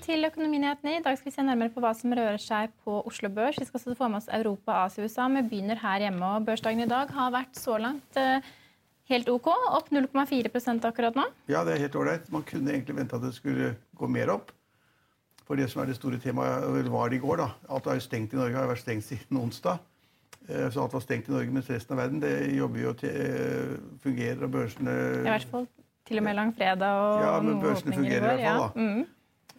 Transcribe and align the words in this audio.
Velkommen 0.00 0.16
til 0.16 0.24
Økonominyhetene. 0.30 0.92
I 0.96 1.02
dag 1.04 1.16
skal 1.18 1.28
vi 1.28 1.32
se 1.34 1.42
nærmere 1.44 1.70
på 1.74 1.80
hva 1.84 1.90
som 1.92 2.12
rører 2.16 2.40
seg 2.40 2.70
på 2.86 2.92
Oslo 3.06 3.28
Børs. 3.36 3.58
Vi 3.60 3.66
skal 3.68 3.76
også 3.76 3.92
få 3.98 4.06
med 4.08 4.16
oss 4.22 4.28
Europa, 4.32 4.72
Asia 4.86 5.02
og 5.04 5.10
USA. 5.10 5.26
Vi 5.28 5.42
begynner 5.50 5.76
her 5.76 5.98
hjemme. 6.06 6.24
og 6.24 6.46
Børsdagen 6.46 6.80
i 6.80 6.86
dag 6.88 7.10
har 7.12 7.30
vært 7.34 7.58
så 7.60 7.76
langt 7.76 8.16
eh, 8.16 8.40
helt 9.12 9.28
OK. 9.28 9.50
Opp 9.76 9.90
0,4% 9.92 10.86
akkurat 10.88 11.18
nå. 11.20 11.26
Ja, 11.52 11.64
det 11.68 11.74
er 11.74 11.82
helt 11.84 11.98
ålreit. 12.00 12.30
Man 12.32 12.46
kunne 12.48 12.72
egentlig 12.72 12.96
vente 12.96 13.18
at 13.20 13.26
det 13.26 13.34
skulle 13.36 13.74
gå 14.00 14.08
mer 14.08 14.32
opp. 14.38 14.54
For 15.44 15.60
det 15.60 15.68
som 15.68 15.82
er 15.84 15.92
det 15.92 15.98
store 16.00 16.16
temaet, 16.22 16.88
var 16.88 17.12
det 17.12 17.20
i 17.20 17.22
går, 17.26 17.36
da. 17.44 17.50
Alt 17.68 17.86
er 17.92 18.00
jo 18.00 18.06
stengt 18.08 18.32
i 18.32 18.40
Norge, 18.40 18.56
har 18.56 18.72
vært 18.72 18.84
stengt 18.86 19.04
siden 19.04 19.36
onsdag. 19.44 19.84
Eh, 20.48 20.70
Så 20.72 20.80
alt 20.80 20.96
var 20.96 21.04
stengt 21.04 21.28
i 21.28 21.36
Norge, 21.36 21.52
mens 21.52 21.68
resten 21.68 21.92
av 21.98 22.06
verden 22.06 22.24
det 22.24 22.34
jobber 22.56 22.86
jo 22.88 22.96
til, 23.04 23.20
eh, 23.20 23.78
fungerer, 24.00 24.44
og 24.48 24.50
børsene 24.56 24.96
I 25.20 25.28
hvert 25.28 25.50
fall 25.52 25.68
til 26.08 26.16
og 26.24 26.24
med 26.24 26.40
langfredag 26.40 26.88
og 26.88 27.20
Ja, 27.20 27.40
men 27.44 27.60
børsene 27.60 27.92
fungerer 27.92 28.16
i 28.16 28.20
går. 28.20 28.36
hvert 28.40 28.46
fall, 28.48 28.60
da. 28.64 28.70
Ja. 28.80 28.94
Mm. 28.96 29.06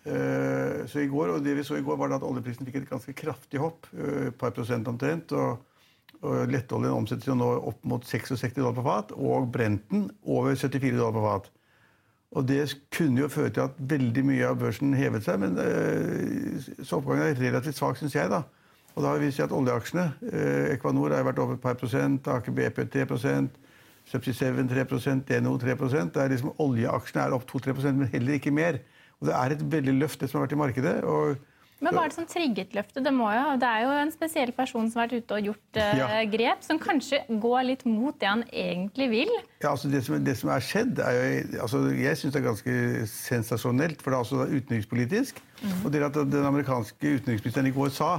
Eh, 0.06 0.88
Så 0.88 1.00
i 1.00 1.08
går, 1.08 1.36
og 1.36 1.44
det 1.46 1.56
vi 1.56 1.64
så 1.64 1.78
i 1.78 1.84
går, 1.86 1.98
var 1.98 2.16
at 2.16 2.24
oljeprisen 2.26 2.66
fikk 2.66 2.80
et 2.82 2.90
ganske 2.90 3.14
kraftig 3.14 3.60
hopp. 3.62 3.88
eh, 3.98 4.28
Et 4.28 4.38
par 4.38 4.52
prosent 4.52 4.88
omtrent. 4.88 5.32
Og, 5.32 5.60
og 6.22 6.48
lettoljen 6.48 6.94
omsettes 6.94 7.28
jo 7.28 7.36
nå 7.36 7.50
opp 7.72 7.84
mot 7.86 8.06
66 8.06 8.54
dollar 8.56 8.74
på 8.74 8.84
fat, 8.86 9.12
og 9.12 9.52
brenten 9.52 10.10
over 10.24 10.56
74 10.56 10.98
dollar 10.98 11.14
på 11.14 11.26
fat. 11.26 11.52
Og 12.32 12.48
det 12.48 12.64
kunne 12.96 13.20
jo 13.22 13.28
føre 13.28 13.50
til 13.50 13.62
at 13.62 13.78
veldig 13.78 14.24
mye 14.26 14.48
av 14.48 14.60
børsen 14.60 14.94
hevet 14.94 15.24
seg, 15.26 15.40
men 15.40 15.58
øh, 15.60 16.62
så 16.84 16.98
oppgangen 17.02 17.26
er 17.28 17.42
relativt 17.42 17.76
svak, 17.76 17.98
syns 17.98 18.16
jeg, 18.16 18.30
da. 18.32 18.44
Og 18.96 19.04
da 19.04 19.10
har 19.10 19.20
vi 19.20 19.32
sett 19.32 19.50
at 19.50 19.56
oljeaksjene 19.56 20.06
øh, 20.32 20.70
Equinor 20.76 21.14
har 21.16 21.24
vært 21.24 21.40
over 21.40 21.58
et 21.58 21.64
par 21.64 21.76
prosent, 21.80 22.28
Aker 22.28 22.52
BP 22.52 22.86
3 22.92 23.06
Subsea 24.12 24.34
7 24.34 24.68
3% 24.68 25.28
DNO 25.28 25.58
3% 25.62 26.12
det 26.16 26.22
er 26.24 26.32
liksom 26.34 26.56
Oljeaksjene 26.60 27.26
er 27.26 27.36
opp 27.36 27.46
2-3% 27.48 28.00
men 28.00 28.10
heller 28.12 28.34
ikke 28.34 28.52
mer. 28.52 28.80
Og 29.22 29.30
det 29.30 29.38
er 29.38 29.56
et 29.56 29.64
veldig 29.78 29.96
løft, 30.02 30.20
det 30.22 30.30
som 30.30 30.40
har 30.40 30.48
vært 30.48 30.58
i 30.58 30.62
markedet. 30.62 30.96
Men 31.82 31.96
hva 31.98 32.04
er 32.06 32.12
det 32.12 32.18
som 32.18 32.28
trigget 32.30 32.76
løftet? 32.78 33.02
Det, 33.06 33.12
må 33.14 33.30
jo, 33.34 33.46
det 33.62 33.70
er 33.70 33.86
jo 33.88 33.94
en 34.04 34.12
spesiell 34.14 34.52
person 34.54 34.90
som 34.90 35.02
har 35.02 35.10
vært 35.10 35.24
ute 35.26 35.38
og 35.38 35.48
gjort 35.50 35.80
uh, 35.82 35.94
Ja. 35.98 36.10
grep, 36.30 36.66
som 36.66 36.80
kanskje 36.82 37.24
går 37.42 37.64
litt 37.72 37.86
mot 37.90 38.18
det 38.22 38.30
han 38.30 38.44
egentlig 38.50 39.08
vil. 39.14 39.32
Ja, 39.64 39.72
altså 39.72 39.90
det, 39.90 40.04
som, 40.06 40.20
det 40.26 40.36
som 40.38 40.52
er 40.54 40.66
skjedd, 40.66 41.02
er 41.02 41.18
jo 41.18 41.64
altså 41.66 41.82
Jeg 41.98 42.20
syns 42.20 42.36
det 42.36 42.42
er 42.42 42.48
ganske 42.50 42.76
sensasjonelt, 43.10 44.02
for 44.02 44.14
det 44.14 44.20
er 44.20 44.28
også 44.28 44.46
utenrikspolitisk. 44.52 45.42
Og 45.82 45.90
det 45.94 46.06
at 46.06 46.22
Den 46.22 46.46
amerikanske 46.46 47.18
utenriksministeren 47.18 47.70
i 47.70 47.74
går 47.74 47.90
sa 47.98 48.14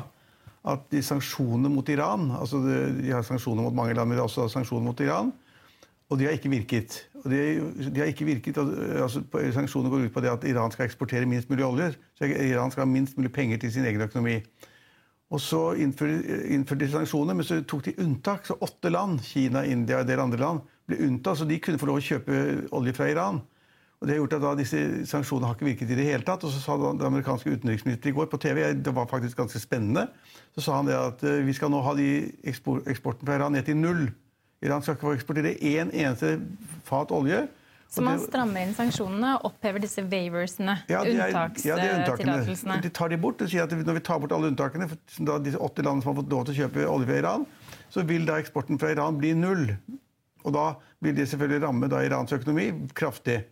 at 0.62 0.82
de 0.94 1.00
sanksjonene 1.02 1.70
mot 1.74 1.88
Iran 1.90 2.28
altså 2.38 2.60
De 2.62 3.10
har 3.10 3.24
sanksjoner 3.26 3.64
mot 3.66 3.74
mange 3.74 3.96
land, 3.98 4.10
men 4.10 4.18
de 4.18 4.22
har 4.22 4.30
også 4.30 4.46
sanksjoner 4.50 4.86
mot 4.90 5.00
Iran. 5.02 5.32
Og 6.12 6.18
de 6.20 6.26
har 6.28 6.34
ikke 6.36 6.50
virket. 6.52 6.98
De, 7.24 7.38
de 7.88 8.00
har 8.02 8.10
ikke 8.10 8.26
virket, 8.28 8.58
altså 8.58 9.22
på- 9.32 9.40
Sanksjonene 9.54 9.92
går 9.92 10.08
ut 10.08 10.12
på 10.12 10.20
det 10.24 10.32
at 10.32 10.44
Iran 10.50 10.74
skal 10.74 10.84
eksportere 10.88 11.28
minst 11.30 11.48
mulig 11.48 11.64
olje. 11.64 11.92
Så 12.18 12.28
Iran 12.28 12.74
skal 12.74 12.84
ha 12.84 12.90
minst 12.90 13.16
mulig 13.16 13.32
penger 13.32 13.62
til 13.62 13.72
sin 13.72 13.86
egen 13.88 14.04
økonomi. 14.04 14.40
Og 15.32 15.40
så 15.40 15.62
innførte 15.80 16.42
innførte 16.52 16.84
de 16.84 16.90
sanksjoner, 16.92 17.38
men 17.38 17.46
så 17.48 17.62
tok 17.64 17.86
de 17.86 17.94
unntak. 18.04 18.44
Så 18.44 18.58
åtte 18.60 18.90
land, 18.92 19.22
Kina, 19.24 19.62
India 19.64 20.02
og 20.02 20.04
en 20.04 20.10
del 20.10 20.20
andre 20.20 20.42
land, 20.42 20.60
ble 20.90 20.98
unntatt, 21.06 21.40
så 21.40 21.48
de 21.48 21.56
kunne 21.62 21.80
få 21.80 21.88
lov 21.88 22.02
å 22.02 22.04
kjøpe 22.04 22.42
olje 22.76 22.92
fra 22.98 23.08
Iran. 23.08 23.40
Og 24.02 24.08
det 24.08 24.16
har 24.16 24.18
gjort 24.18 24.34
at 24.34 24.42
da 24.42 24.52
disse 24.58 24.78
sanksjonene 25.08 25.46
har 25.48 25.56
ikke 25.56 25.68
virket 25.70 25.92
i 25.94 25.96
det 25.96 26.04
hele 26.10 26.26
tatt. 26.26 26.42
Og 26.44 26.50
så 26.52 26.60
sa 26.60 26.74
den 26.76 27.06
amerikanske 27.06 27.54
utenriksministeren 27.54 28.10
i 28.12 28.16
går 28.18 28.28
på 28.32 28.40
TV, 28.42 28.64
det 28.74 28.92
var 28.92 29.06
faktisk 29.08 29.38
ganske 29.38 29.62
spennende, 29.62 30.08
så 30.52 30.64
sa 30.66 30.80
han 30.80 30.90
det 30.90 30.98
at 30.98 31.22
eh, 31.22 31.40
vi 31.46 31.54
skal 31.56 31.70
nå 31.72 31.80
ha 31.86 31.94
de 31.96 32.08
eksporten 32.50 33.24
fra 33.24 33.38
Iran 33.38 33.54
ned 33.54 33.64
til 33.70 33.78
null. 33.78 34.08
Iran 34.62 34.82
skal 34.84 34.94
ikke 34.96 35.08
få 35.08 35.16
eksportere 35.16 35.56
én 35.58 35.90
eneste 35.92 36.36
fat 36.86 37.10
olje. 37.14 37.48
Så 37.92 38.00
man 38.00 38.20
strammer 38.22 38.62
inn 38.64 38.70
sanksjonene 38.72 39.34
og 39.36 39.50
opphever 39.50 39.82
disse 39.82 40.00
waiversene, 40.08 40.78
ja, 40.88 41.02
er- 41.02 41.18
ja, 41.60 41.76
de 41.76 41.88
unntakstillatelsene. 41.98 42.78
Tar 42.94 43.08
de 43.12 43.18
bort 43.20 43.38
Det 43.42 43.50
sier 43.50 43.66
at 43.66 43.70
når 43.70 43.98
vi 43.98 44.00
tar 44.00 44.18
bort 44.22 44.32
alle 44.32 44.48
unntakene, 44.48 44.88
da 45.20 45.38
disse 45.38 45.58
åtte 45.60 45.84
landene 45.84 46.02
som 46.02 46.14
har 46.14 46.22
fått 46.22 46.32
lov 46.32 46.46
til 46.46 46.54
å 46.54 46.60
kjøpe 46.62 46.86
olje 46.88 47.06
fra 47.10 47.18
Iran, 47.20 47.46
så 47.90 48.06
vil 48.08 48.24
da 48.24 48.38
eksporten 48.40 48.78
fra 48.80 48.94
Iran 48.94 49.18
bli 49.18 49.34
null. 49.34 49.76
Og 50.44 50.54
da 50.54 50.74
vil 51.04 51.14
det 51.14 51.28
selvfølgelig 51.28 51.66
ramme 51.66 51.88
da 51.92 52.00
Irans 52.06 52.32
økonomi 52.32 52.70
kraftig. 52.94 53.44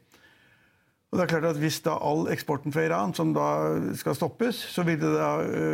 Og 1.12 1.18
det 1.18 1.24
er 1.26 1.32
klart 1.38 1.50
at 1.50 1.56
Hvis 1.60 1.82
da 1.82 1.98
all 2.00 2.28
eksporten 2.30 2.72
fra 2.72 2.84
Iran 2.86 3.12
som 3.12 3.34
da 3.34 3.78
skal 3.98 4.14
stoppes, 4.14 4.56
så 4.56 4.84
vil 4.86 4.96
det 5.02 5.10
da 5.18 5.30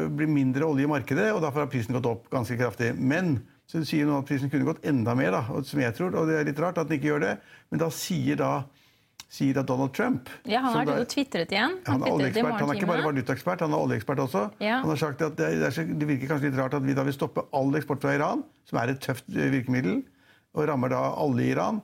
bli 0.08 0.26
mindre 0.26 0.64
olje 0.66 0.84
i 0.84 0.90
markedet, 0.90 1.32
og 1.32 1.42
derfor 1.44 1.60
har 1.60 1.70
prisen 1.70 1.94
gått 1.94 2.06
opp 2.06 2.30
ganske 2.30 2.56
kraftig. 2.58 2.96
Men 2.98 3.46
så 3.66 3.80
det 3.82 3.88
sier 3.90 4.06
noe 4.06 4.20
at 4.22 4.28
prisen 4.28 4.50
kunne 4.52 4.64
gått 4.68 4.84
enda 4.86 5.14
mer, 5.18 5.32
da, 5.34 5.40
som 5.66 5.80
jeg 5.82 5.94
tror, 5.96 6.14
og 6.14 6.28
det 6.30 6.36
er 6.40 6.44
litt 6.46 6.58
rart 6.62 6.78
at 6.78 6.86
den 6.88 6.98
ikke 7.00 7.08
gjør 7.12 7.24
det. 7.24 7.32
Men 7.70 7.80
da 7.82 7.88
sier 7.90 8.36
da, 8.38 8.50
sier 9.26 9.56
da 9.58 9.64
Donald 9.66 9.90
Trump 9.96 10.28
Ja, 10.46 10.60
han 10.62 10.76
har 10.76 10.86
da- 10.86 11.04
tvitret 11.10 11.50
igjen. 11.50 11.78
han 11.86 12.02
er 12.06 12.12
twitret. 12.14 12.60
Han 12.60 12.70
er 12.70 12.78
ikke 12.78 12.86
bare 12.92 13.02
valutaekspert, 13.08 13.64
han 13.66 13.74
er 13.74 13.82
oljeekspert 13.88 14.22
også. 14.22 14.44
Ja. 14.62 14.76
Han 14.84 14.92
har 14.92 15.00
sagt 15.02 15.22
at 15.26 15.34
det, 15.36 15.48
er, 15.66 15.70
det 15.98 16.06
virker 16.12 16.30
kanskje 16.30 16.52
litt 16.52 16.60
rart 16.60 16.74
at 16.78 16.86
vi 16.86 16.94
da 16.94 17.02
vil 17.02 17.12
stoppe 17.16 17.42
all 17.52 17.74
eksport 17.74 18.00
fra 18.06 18.14
Iran, 18.14 18.44
som 18.70 18.78
er 18.78 18.94
et 18.94 19.02
tøft 19.02 19.26
eh, 19.34 19.50
virkemiddel, 19.50 20.04
og 20.54 20.68
rammer 20.70 20.94
da 20.94 21.02
alle 21.18 21.42
i 21.42 21.50
Iran. 21.50 21.82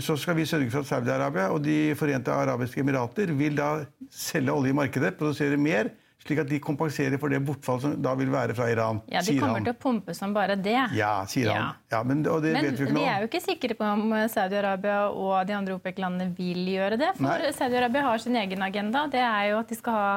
Så 0.00 0.14
skal 0.16 0.36
vi 0.36 0.44
sørge 0.48 0.70
for 0.72 0.80
at 0.80 0.88
Saudi-Arabia 0.88 1.50
og 1.52 1.62
De 1.64 1.94
forente 1.96 2.32
arabiske 2.32 2.80
emirater 2.80 3.32
vil 3.36 3.56
da 3.58 3.84
selge 4.12 4.52
olje 4.52 4.70
i 4.72 4.76
markedet, 4.76 5.16
produsere 5.18 5.56
mer, 5.60 5.90
Slik 6.24 6.40
at 6.40 6.48
de 6.48 6.56
kompenserer 6.64 7.20
for 7.20 7.28
det 7.32 7.42
bortfall 7.44 7.82
som 7.82 7.96
da 8.00 8.14
vil 8.16 8.30
være 8.32 8.54
fra 8.56 8.70
Iran. 8.72 9.02
Ja, 9.12 9.20
De 9.20 9.34
kommer 9.36 9.60
til 9.60 9.74
å 9.74 9.76
pumpe 9.76 10.14
som 10.16 10.32
bare 10.32 10.56
det. 10.56 10.78
Ja, 10.96 11.18
sier 11.28 11.50
han. 11.52 11.74
Ja. 11.92 12.00
men, 12.06 12.22
og 12.24 12.40
det 12.44 12.54
men 12.56 12.70
vet 12.70 12.80
vi 12.80 12.86
ikke 12.88 12.96
vi 12.96 13.04
er 13.10 13.20
jo 13.20 13.28
ikke 13.28 13.42
sikre 13.44 13.76
på 13.76 13.84
om 13.84 14.14
Saudi-Arabia 14.32 15.10
og 15.12 15.34
de 15.48 15.56
andre 15.58 15.76
OPEC-landene 15.76 16.32
vil 16.38 16.64
gjøre 16.72 16.96
det. 17.02 17.12
For 17.20 17.44
Saudi-Arabia 17.58 18.06
har 18.08 18.24
sin 18.24 18.40
egen 18.40 18.64
agenda. 18.64 19.04
Det 19.12 19.20
er 19.20 19.50
jo 19.52 19.60
at 19.60 19.68
de 19.68 19.76
skal 19.76 20.00
ha 20.00 20.08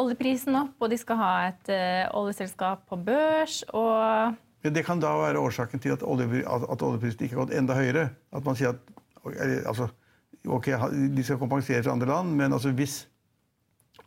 oljeprisen 0.00 0.56
opp, 0.58 0.74
og 0.80 0.90
de 0.90 0.98
skal 0.98 1.20
ha 1.20 1.32
et 1.50 1.70
uh, 1.70 2.16
oljeselskap 2.22 2.88
på 2.90 2.98
børs. 3.04 3.62
og... 3.74 4.40
Det 4.64 4.80
kan 4.86 4.96
da 4.96 5.10
være 5.20 5.42
årsaken 5.44 5.82
til 5.84 5.92
at, 5.92 6.02
olje, 6.08 6.40
at 6.40 6.82
oljeprisen 6.82 7.26
ikke 7.26 7.36
har 7.36 7.44
gått 7.44 7.58
enda 7.58 7.76
høyere. 7.76 8.06
At 8.32 8.46
man 8.48 8.56
sier 8.56 8.72
at 8.72 9.66
altså, 9.68 9.90
ok, 10.48 10.70
de 11.12 11.24
skal 11.24 11.36
kompensere 11.40 11.82
for 11.82 11.92
andre 11.92 12.08
land, 12.08 12.32
men 12.38 12.56
altså 12.56 12.72
hvis, 12.72 13.02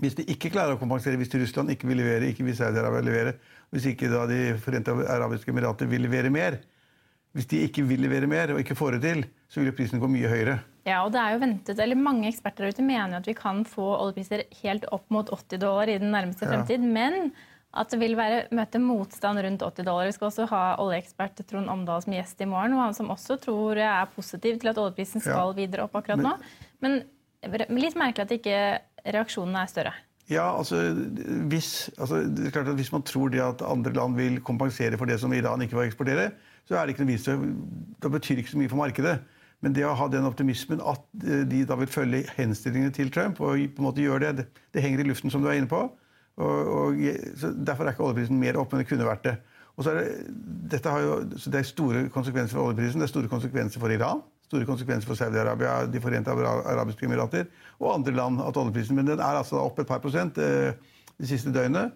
hvis 0.01 0.17
de 0.19 0.25
ikke 0.29 0.51
klarer 0.53 0.75
å 0.75 0.79
kompensere, 0.81 1.17
hvis 1.17 1.33
Russland 1.33 1.73
ikke 1.73 1.89
vil 1.89 2.01
levere, 2.01 2.29
ikke 2.29 2.45
vil 2.45 2.57
Saudi-Arabia 2.57 3.05
levere, 3.05 3.35
hvis 3.73 3.89
ikke 3.91 4.11
da 4.11 4.25
De 4.29 4.41
forente 4.61 4.93
arabiske 4.93 5.51
emirater 5.51 5.89
vil 5.89 6.05
levere 6.05 6.31
mer, 6.33 6.59
hvis 7.35 7.49
de 7.51 7.63
ikke 7.67 7.83
vil 7.85 8.01
levere 8.05 8.29
mer 8.29 8.53
og 8.53 8.61
ikke 8.61 8.77
får 8.77 8.97
det 8.97 9.01
til, 9.03 9.25
så 9.49 9.61
vil 9.61 9.75
prisen 9.75 10.01
gå 10.01 10.09
mye 10.09 10.29
høyere. 10.31 10.55
Ja, 10.87 11.01
og 11.03 11.11
det 11.13 11.19
er 11.21 11.35
jo 11.35 11.41
ventet, 11.43 11.81
eller 11.83 11.99
Mange 11.99 12.29
eksperter 12.29 12.65
der 12.65 12.73
ute 12.73 12.85
mener 12.85 13.19
at 13.19 13.27
vi 13.27 13.35
kan 13.37 13.65
få 13.67 13.89
oljepriser 13.97 14.45
helt 14.61 14.87
opp 14.95 15.05
mot 15.13 15.29
80 15.33 15.61
dollar 15.61 15.91
i 15.91 15.99
den 16.01 16.13
nærmeste 16.15 16.47
fremtid. 16.47 16.81
Men 16.81 17.33
at 17.77 17.91
det 17.91 17.99
vil 17.99 18.15
være, 18.17 18.45
møte 18.55 18.79
motstand 18.81 19.41
rundt 19.43 19.65
80 19.65 19.85
dollar. 19.85 20.07
Vi 20.07 20.15
skal 20.15 20.29
også 20.29 20.47
ha 20.49 20.63
oljeekspert 20.81 21.43
Trond 21.49 21.69
Omdal 21.69 22.05
som 22.05 22.15
gjest 22.15 22.41
i 22.41 22.49
morgen. 22.49 22.77
og 22.77 22.85
Han 22.85 22.97
som 22.97 23.11
også 23.13 23.37
tror 23.43 23.81
er 23.83 24.13
positiv 24.15 24.61
til 24.61 24.71
at 24.71 24.79
oljeprisen 24.81 25.21
skal 25.21 25.51
ja. 25.51 25.57
videre 25.57 25.85
opp 25.85 25.97
akkurat 25.99 26.23
nå. 26.23 26.33
Men 26.85 27.01
litt 27.75 27.99
merkelig 27.99 28.25
at 28.25 28.35
ikke 28.39 28.61
reaksjonene 29.05 29.63
er 29.63 29.71
større. 29.71 29.93
Ja, 30.27 30.49
altså 30.57 30.81
hvis, 31.47 31.89
altså, 31.95 32.19
det 32.27 32.47
er 32.47 32.51
klart 32.51 32.67
at 32.67 32.75
hvis 32.75 32.91
man 32.91 33.05
tror 33.07 33.31
det 33.31 33.39
at 33.39 33.63
andre 33.63 33.93
land 33.95 34.17
vil 34.17 34.41
kompensere 34.43 34.97
for 34.99 35.07
det 35.07 35.19
som 35.21 35.33
Iran 35.33 35.61
ikke 35.63 35.77
får 35.77 35.87
eksportere, 35.87 36.31
så 36.67 36.75
er 36.75 36.85
det 36.85 36.95
ikke 36.95 37.05
noe 37.05 37.13
vis 37.13 37.27
Da 38.03 38.09
betyr 38.11 38.35
det 38.35 38.43
ikke 38.43 38.51
så 38.51 38.59
mye 38.59 38.71
for 38.71 38.81
markedet. 38.81 39.19
Men 39.63 39.73
det 39.73 39.85
å 39.87 39.95
ha 39.97 40.07
den 40.11 40.27
optimismen 40.27 40.83
at 40.85 41.05
eh, 41.23 41.45
de 41.49 41.63
da 41.65 41.77
vil 41.79 41.89
følge 41.89 42.25
henstillingene 42.35 42.93
til 42.93 43.09
Trump 43.13 43.39
og 43.41 43.55
på 43.55 43.81
en 43.81 43.87
måte 43.87 44.03
gjøre 44.03 44.27
det, 44.27 44.33
det, 44.41 44.65
det 44.75 44.83
henger 44.83 45.01
i 45.01 45.07
luften, 45.07 45.33
som 45.33 45.41
du 45.41 45.49
er 45.49 45.57
inne 45.57 45.71
på. 45.71 45.79
Og, 46.37 46.67
og, 46.69 46.99
derfor 47.65 47.87
er 47.87 47.95
ikke 47.95 48.05
oljeprisen 48.05 48.37
mer 48.37 48.59
opp 48.61 48.73
enn 48.73 48.83
det 48.83 48.89
kunne 48.91 49.07
vært 49.07 49.25
det. 49.25 49.37
Og 49.77 49.85
så 49.85 49.93
er 49.93 50.01
det, 50.01 50.35
dette 50.73 50.91
har 50.93 51.01
jo, 51.01 51.15
så 51.39 51.53
det 51.53 51.61
er 51.61 51.69
store 51.69 52.03
konsekvenser 52.13 52.57
for 52.57 52.69
oljeprisen, 52.69 53.01
det 53.01 53.07
er 53.07 53.13
store 53.13 53.31
konsekvenser 53.31 53.81
for 53.81 53.93
Iran, 53.93 54.21
store 54.47 54.67
konsekvenser 54.67 55.07
for 55.09 55.19
Saudi-Arabia, 55.19 55.85
De 55.91 56.01
forente 56.01 56.31
arabiske 56.31 57.05
emirater 57.05 57.47
og 57.79 57.93
andre 57.93 58.13
land. 58.15 58.41
at 58.41 58.57
oljeprisen, 58.57 58.95
Men 58.95 59.05
den 59.05 59.19
er 59.19 59.39
altså 59.39 59.59
opp 59.59 59.79
et 59.79 59.87
par 59.87 59.99
prosent 59.99 60.37
eh, 60.37 60.73
de 61.19 61.27
siste 61.27 61.51
døgnene. 61.51 61.91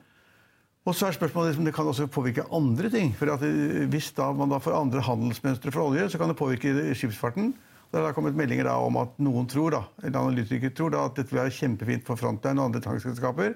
Og 0.86 0.96
så 0.96 1.08
er 1.08 1.12
spørsmålet 1.12 1.52
liksom, 1.52 1.66
Det 1.66 1.74
kan 1.74 1.86
også 1.86 2.08
påvirke 2.08 2.46
andre 2.52 2.90
ting. 2.90 3.16
for 3.16 3.28
eh, 3.28 3.88
Hvis 3.88 4.12
da 4.12 4.32
man 4.32 4.50
da 4.50 4.58
får 4.58 4.82
andre 4.82 5.02
handelsmønstre 5.02 5.72
for 5.72 5.90
olje, 5.90 6.10
så 6.10 6.18
kan 6.18 6.28
det 6.28 6.38
påvirke 6.38 6.96
skipsfarten. 6.96 7.54
Det 7.92 8.00
har 8.00 8.14
kommet 8.14 8.36
meldinger 8.36 8.64
da 8.64 8.78
om 8.80 8.98
at 8.98 9.20
noen 9.20 9.48
tror 9.48 9.72
da, 9.72 9.82
eller 10.04 10.20
analytikere 10.20 10.72
tror 10.72 10.92
da, 10.92 11.06
at 11.06 11.16
dette 11.16 11.34
vil 11.34 11.42
være 11.42 11.52
kjempefint 11.52 12.06
for 12.08 12.16
Frontline 12.16 12.60
og 12.60 12.70
andre 12.70 12.80
tankselskaper. 12.80 13.56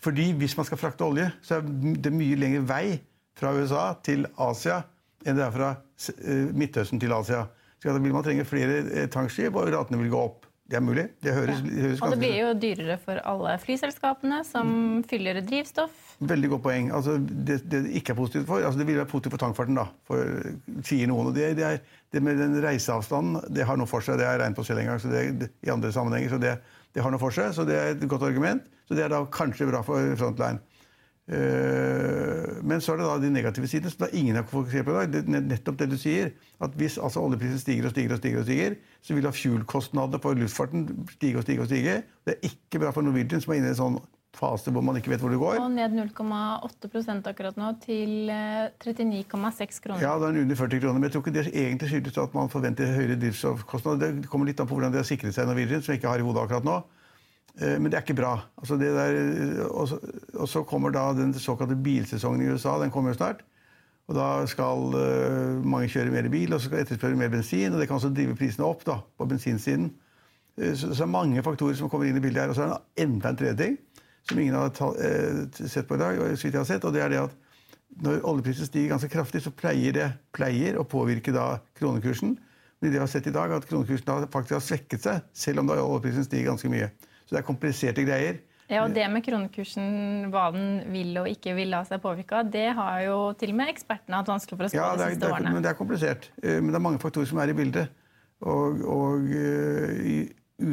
Fordi 0.00 0.32
hvis 0.32 0.56
man 0.56 0.66
skal 0.66 0.78
frakte 0.78 1.04
olje, 1.04 1.30
så 1.42 1.54
er 1.54 1.62
det 1.96 2.12
mye 2.12 2.36
lengre 2.36 2.60
vei 2.68 3.00
fra 3.36 3.54
USA 3.56 3.94
til 4.04 4.26
Asia 4.36 4.82
enn 5.24 5.36
det 5.36 5.44
er 5.44 5.52
fra 5.52 5.70
eh, 5.74 6.52
Midtøsten 6.56 7.00
til 7.00 7.12
Asia. 7.12 7.46
Så 7.80 7.88
da 7.88 7.98
vil 7.98 8.12
man 8.14 8.24
trenge 8.24 8.44
flere 8.48 8.82
eh, 8.84 9.10
tankskip, 9.12 9.56
og 9.56 9.72
ratene 9.72 10.00
vil 10.02 10.12
gå 10.12 10.22
opp. 10.28 10.46
Det 10.70 10.78
er 10.78 10.82
mulig. 10.86 11.04
Det 11.18 11.32
høres, 11.34 11.58
ja. 11.64 11.66
det 11.66 11.82
høres 11.82 12.02
Og 12.06 12.12
det 12.12 12.18
blir 12.20 12.36
jo 12.38 12.50
dyrere 12.62 12.96
for 13.02 13.18
alle 13.26 13.56
flyselskapene 13.58 14.36
som 14.46 14.68
mm. 14.70 15.00
fyller 15.10 15.40
drivstoff. 15.42 16.12
Veldig 16.30 16.50
godt 16.52 16.62
poeng. 16.68 16.92
Altså, 16.94 17.16
det, 17.18 17.56
det 17.72 17.80
ikke 17.98 18.14
er 18.14 18.18
positivt 18.20 18.46
for, 18.46 18.62
altså, 18.62 18.78
det 18.78 18.86
vil 18.86 19.00
være 19.00 19.10
positivt 19.10 19.34
for 19.34 19.42
tankfarten, 19.42 19.80
da, 19.80 19.88
for, 20.06 20.36
sier 20.86 21.10
noen. 21.10 21.32
Og 21.32 21.34
det, 21.34 21.48
det, 21.58 21.66
er, 21.66 21.80
det, 22.14 22.22
med 22.22 22.38
den 22.38 22.54
reiseavstanden 22.62 23.50
det 23.50 23.66
har 23.66 23.80
noe 23.80 23.90
for 23.90 24.06
seg. 24.06 24.20
Det 24.20 24.28
har 24.28 24.36
jeg 24.36 24.44
regnet 24.44 24.60
på 24.60 24.66
selv 24.68 24.84
en 24.84 24.92
gang 24.92 25.02
så 25.02 25.10
i 25.10 25.74
andre 25.74 25.90
sammenhenger. 25.96 26.36
så 26.36 26.42
det, 26.44 26.54
har 27.02 27.10
noe 27.10 27.22
for 27.22 27.34
seg, 27.34 27.50
så 27.56 27.66
det 27.66 27.80
er 27.80 27.96
et 27.96 28.06
godt 28.10 28.28
argument. 28.30 28.70
Så 28.86 28.94
det 28.98 29.08
er 29.08 29.10
da 29.10 29.24
kanskje 29.26 29.66
bra 29.72 29.82
for 29.86 30.14
Frontline. 30.22 30.62
Uh, 31.30 32.58
men 32.66 32.80
så 32.82 32.92
er 32.92 33.00
det 33.00 33.06
da 33.06 33.18
de 33.22 33.28
negative 33.30 33.68
sidene, 33.70 33.90
som 33.92 34.02
da 34.02 34.10
ingen 34.18 34.34
har 34.34 34.46
fokusert 34.50 34.86
på 34.86 34.94
i 34.94 34.98
dag. 34.98 35.12
Det, 35.14 35.42
nettopp 35.46 35.78
det 35.78 35.90
du 35.92 35.98
sier, 36.00 36.32
at 36.60 36.74
Hvis 36.76 36.98
altså 36.98 37.22
oljeprisen 37.22 37.60
stiger 37.62 37.86
og 37.86 37.94
stiger, 37.94 38.12
og 38.16 38.18
stiger, 38.18 38.40
og 38.40 38.48
stiger, 38.48 38.78
så 39.00 39.14
vil 39.14 39.24
da 39.24 39.30
fuel-kostnadene 39.34 40.20
på 40.20 40.32
luftfarten 40.36 40.88
stige 41.14 41.38
og 41.38 41.46
stige. 41.46 41.60
og 41.60 41.70
stige. 41.70 42.02
Det 42.26 42.34
er 42.34 42.48
ikke 42.50 42.82
bra 42.82 42.90
for 42.90 43.06
Norwegian, 43.06 43.40
som 43.40 43.54
er 43.54 43.62
inne 43.62 43.70
i 43.70 43.76
en 43.76 43.78
sånn 43.78 44.00
fase 44.36 44.70
hvor 44.70 44.84
man 44.84 44.98
ikke 44.98 45.10
vet 45.12 45.22
hvor 45.22 45.32
det 45.32 45.40
går. 45.40 45.58
Og 45.62 45.72
ned 45.74 45.96
0,8% 45.96 47.30
akkurat 47.30 47.58
nå, 47.58 47.72
til 47.82 48.30
39,6 48.30 49.64
eh, 49.64 49.80
kroner. 49.84 50.04
Ja, 50.04 50.14
det 50.20 50.30
er 50.30 50.42
under 50.44 50.60
40 50.60 50.82
kroner. 50.84 50.98
Men 50.98 51.08
jeg 51.08 51.16
tror 51.16 51.24
ikke 51.26 51.36
det 51.38 51.46
egentlig 51.50 51.90
skyldes 51.90 52.22
at 52.22 52.36
man 52.36 52.52
forventer 52.52 52.94
høyere 52.94 53.18
drivstoffkostnader. 53.20 54.20
Det 54.22 54.30
kommer 54.30 54.50
litt 54.50 54.62
an 54.62 54.70
på 54.70 54.78
hvordan 54.78 54.94
de 54.94 55.02
har 55.02 55.08
sikret 55.08 55.36
seg 55.36 55.50
Norwegian, 55.50 55.82
som 55.82 55.94
jeg 55.94 56.02
ikke 56.02 56.12
har 56.12 56.22
i 56.22 56.26
hodet 56.26 56.44
akkurat 56.44 56.68
nå. 56.68 56.80
Eh, 57.60 57.76
men 57.76 57.90
det 57.90 57.98
er 57.98 58.04
ikke 58.04 58.18
bra. 58.18 58.34
Altså 58.58 58.78
der, 58.80 59.20
og, 59.68 59.88
så, 59.88 60.00
og, 60.34 60.48
så, 60.48 60.62
kommer 60.64 60.92
da 60.94 61.10
den 61.16 61.34
såkalte 61.34 61.76
bilsesongen 61.76 62.42
i 62.44 62.52
USA. 62.52 62.78
Den 62.80 62.92
kommer 62.92 63.12
jo 63.12 63.20
snart. 63.20 63.44
Og 64.10 64.16
da 64.16 64.46
skal 64.50 64.94
uh, 64.96 65.58
mange 65.62 65.86
kjøre 65.92 66.10
mer 66.10 66.26
bil, 66.32 66.50
og 66.50 66.58
så 66.58 66.66
skal 66.66 66.80
etterspørre 66.82 67.14
mer 67.14 67.28
bensin. 67.30 67.70
Og 67.70 67.78
det 67.78 67.86
kan 67.86 68.00
også 68.00 68.10
drive 68.10 68.34
prisene 68.34 68.66
opp 68.66 68.82
da, 68.88 68.96
på 69.18 69.26
bensinsiden. 69.30 69.92
Så 70.58 70.90
det 70.90 70.98
er 70.98 71.06
mange 71.06 71.44
faktorer 71.46 71.76
som 71.78 71.88
kommer 71.88 72.08
inn 72.08 72.18
i 72.18 72.22
bildet 72.24 72.42
her. 72.42 72.50
Og 72.50 72.58
så 72.58 72.64
er 72.64 72.72
det 72.72 73.04
enda 73.04 73.30
en 73.30 73.38
tredje 73.38 73.60
ting 73.60 73.76
som 74.26 74.40
ingen 74.40 74.56
har 74.58 74.72
ta, 74.74 74.90
uh, 74.90 75.60
sett 75.62 75.86
på 75.88 75.94
i 75.94 76.02
dag, 76.02 76.18
og, 76.18 76.34
så 76.34 76.48
vidt 76.48 76.58
jeg 76.58 76.60
har 76.60 76.68
sett, 76.68 76.84
og 76.84 76.96
det 76.96 77.04
er 77.04 77.12
det 77.12 77.22
at 77.22 77.38
når 78.04 78.20
oljeprisen 78.28 78.68
stiger 78.68 78.92
ganske 78.92 79.10
kraftig, 79.10 79.42
så 79.42 79.52
pleier 79.54 79.94
det 79.94 80.08
pleier 80.36 80.76
å 80.78 80.86
påvirke 80.86 81.32
da 81.34 81.60
kronekursen. 81.78 82.36
Men 82.80 82.90
det 82.90 82.96
vi 82.96 83.02
har 83.02 83.10
sett 83.10 83.26
i 83.28 83.34
dag, 83.34 83.52
at 83.52 83.66
kronekursen 83.68 84.06
da 84.06 84.18
faktisk 84.30 84.56
har 84.56 84.66
svekket 84.66 85.06
seg, 85.06 85.24
selv 85.36 85.62
om 85.62 85.70
da 85.70 85.78
oljeprisen 85.82 86.26
stiger 86.26 86.52
ganske 86.52 86.70
mye. 86.72 86.90
Så 87.30 87.36
det 87.36 87.44
er 87.44 87.46
kompliserte 87.46 88.02
greier. 88.02 88.40
Ja, 88.70 88.80
og 88.82 88.94
Det 88.94 89.04
med 89.10 89.22
kronekursen, 89.22 90.30
hva 90.30 90.48
den 90.54 90.80
vil 90.90 91.14
og 91.22 91.28
ikke 91.30 91.54
vil 91.54 91.70
la 91.70 91.84
seg 91.86 92.02
påvirke 92.02 92.40
av, 92.40 92.50
det 92.50 92.72
har 92.74 93.04
jo 93.04 93.16
til 93.38 93.52
og 93.54 93.58
med 93.60 93.70
ekspertene 93.70 94.18
hatt 94.18 94.30
vanskelig 94.30 94.58
for 94.58 94.66
å 94.66 94.70
spå 94.72 94.80
ja, 94.80 94.90
de 94.98 95.06
siste 95.12 95.22
det 95.22 95.28
er, 95.28 95.34
årene. 95.36 95.52
Men 95.54 95.62
det 95.62 95.70
er 95.70 95.78
komplisert. 95.78 96.26
Eh, 96.42 96.58
men 96.58 96.72
det 96.72 96.78
er 96.80 96.84
mange 96.88 97.02
faktorer 97.02 97.30
som 97.30 97.38
er 97.38 97.50
i 97.50 97.56
bildet. 97.60 97.94
Og, 98.42 98.82
og 98.82 99.30
eh, 99.30 99.94
i 100.10 100.16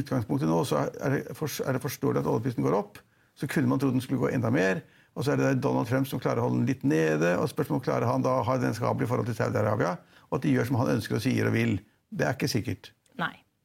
utgangspunktet 0.02 0.50
nå 0.50 0.60
så 0.66 0.84
er 0.88 1.14
det, 1.14 1.22
er 1.30 1.78
det 1.78 1.84
forståelig 1.86 2.24
at 2.24 2.30
oljeprisen 2.34 2.66
går 2.66 2.78
opp. 2.78 2.98
Så 3.38 3.50
kunne 3.54 3.70
man 3.70 3.82
trodd 3.82 3.94
den 3.94 4.02
skulle 4.02 4.26
gå 4.26 4.34
enda 4.34 4.50
mer. 4.54 4.82
Og 5.14 5.26
så 5.26 5.34
er 5.34 5.42
det 5.42 5.54
Donald 5.62 5.90
Trump 5.90 6.10
som 6.10 6.22
klarer 6.22 6.42
å 6.42 6.50
holde 6.50 6.64
den 6.64 6.70
litt 6.74 6.86
nede. 6.86 7.36
Og 7.38 7.50
spørsmålet 7.54 7.86
klarer 7.86 8.10
han 8.10 8.26
da 8.26 8.40
å 8.40 8.46
ha 8.50 8.58
vennskapelig 8.62 9.06
i 9.06 9.14
forhold 9.14 9.30
til 9.30 9.38
Saudi-Arabia. 9.38 9.96
Og 10.30 10.38
at 10.38 10.46
de 10.46 10.58
gjør 10.58 10.70
som 10.70 10.82
han 10.82 10.94
ønsker 10.98 11.18
og 11.18 11.26
sier 11.26 11.50
og 11.50 11.58
vil. 11.58 11.80
Det 12.10 12.26
er 12.26 12.38
ikke 12.38 12.50
sikkert. 12.52 12.92